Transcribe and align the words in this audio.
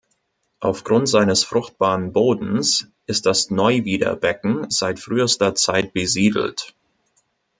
Aufgrund 0.61 1.07
seines 1.09 1.43
fruchtbaren 1.43 2.11
Bodens 2.11 2.87
ist 3.05 3.27
das 3.27 3.51
Neuwieder 3.51 4.15
Becken 4.15 4.65
seit 4.71 4.99
frühester 4.99 5.53
Zeit 5.53 5.93
besiedelt. 5.93 6.73